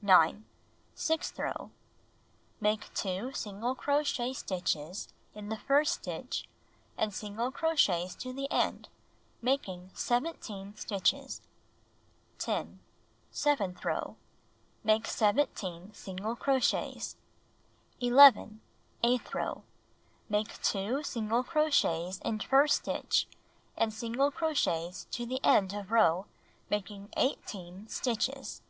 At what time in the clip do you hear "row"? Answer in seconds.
1.40-1.72, 13.84-14.14, 19.34-19.64, 25.90-26.26